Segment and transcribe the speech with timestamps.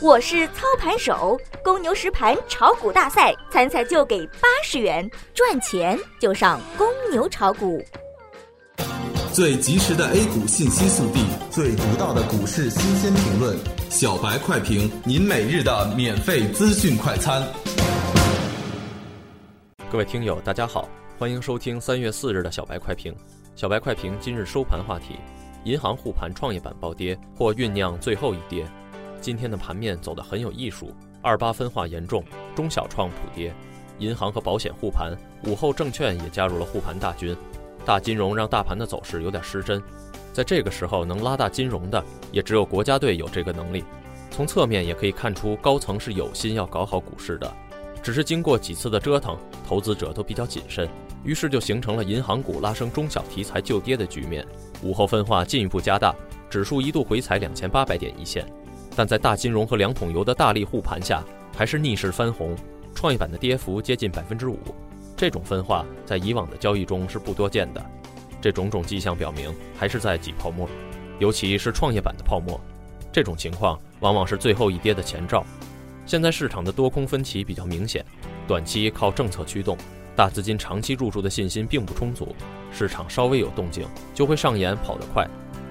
[0.00, 7.84] 我是操盘手，公牛实盘炒股大赛参赛就给八十元，赚钱就上公牛炒股。
[9.32, 13.58] 最及时的 A 股信息速递，最独到的股市新鲜评论，
[13.90, 17.42] 小白快评，您每日的免费资讯快餐。
[19.90, 20.88] 各位听友，大家好，
[21.18, 23.12] 欢迎收听三月四日的小白快评。
[23.56, 25.16] 小白快评今日收盘话题：
[25.64, 28.64] 银行护盘创业板暴跌，或酝酿最后一跌。
[29.20, 33.52] 今天的盘面走得很有艺术，二八分化严重，中小创普跌，
[33.98, 37.36] 银行和保险护盘，午后证券也加入了护盘大军，
[37.84, 39.82] 大金融让大盘的走势有点失真。
[40.32, 43.84] 在这个时候能拉大金融的，也只有国家队有这个能力。
[44.30, 47.52] 从侧面也可以看出，高层是有心要搞好股市的，
[48.02, 50.88] 只是经过几次的折腾，投资者都比较谨慎，
[51.24, 54.46] 于是就形成了银行股拉升中小题材就跌的局面。
[54.80, 56.14] 午后分化进一步加大，
[56.48, 58.46] 指数一度回踩两千八百点一线。
[58.98, 61.22] 但在大金融和两桶油的大力护盘下，
[61.56, 62.56] 还是逆势翻红，
[62.96, 64.58] 创业板的跌幅接近百分之五。
[65.16, 67.80] 这种分化在以往的交易中是不多见的，
[68.40, 70.68] 这种种迹象表明还是在挤泡沫，
[71.20, 72.60] 尤其是创业板的泡沫。
[73.12, 75.46] 这种情况往往是最后一跌的前兆。
[76.04, 78.04] 现在市场的多空分歧比较明显，
[78.48, 79.78] 短期靠政策驱动，
[80.16, 82.34] 大资金长期入驻的信心并不充足，
[82.72, 85.24] 市场稍微有动静就会上演跑得快。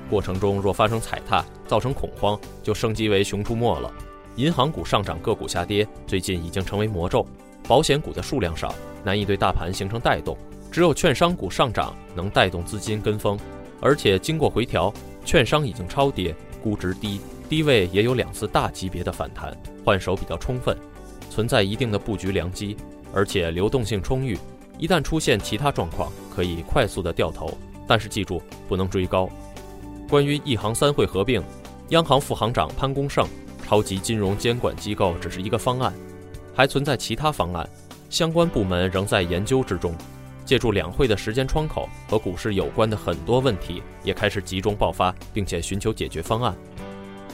[0.07, 3.91] 过程中若发生踩踏，造成恐慌，就升级为熊出没了。
[4.37, 7.25] 银行股上涨，个股下跌，最近已经成为魔咒。
[7.67, 10.37] 保险股的数量少，难以对大盘形成带动，
[10.71, 13.37] 只有券商股上涨能带动资金跟风。
[13.81, 14.93] 而且经过回调，
[15.25, 17.19] 券商已经超跌，估值低，
[17.49, 20.75] 低位也有两次大级别的反弹，换手比较充分，
[21.29, 22.77] 存在一定的布局良机，
[23.13, 24.37] 而且流动性充裕。
[24.79, 29.27] 一旦出现其他状况，可以快速的掉头，但是记住不能追高。
[30.09, 31.43] 关于一行三会合并，
[31.89, 33.27] 央行副行长潘功胜，
[33.67, 35.93] 超级金融监管机构只是一个方案，
[36.55, 37.67] 还存在其他方案，
[38.09, 39.93] 相关部门仍在研究之中。
[40.45, 46.55] 借助两会的时间窗口和股市有关的很多问题也开始集中爆发，并且寻求解决方案。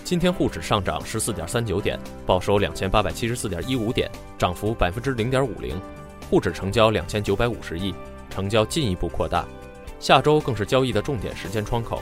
[0.03, 5.79] 今天沪指上涨十四点三九点，报收两千八百七十四点一五点，涨幅百分之零点五零。
[6.27, 7.93] 沪指成交两千九百五十亿，
[8.31, 9.45] 成交进一步扩大。
[9.99, 12.01] 下周更是交易的重点时间窗口。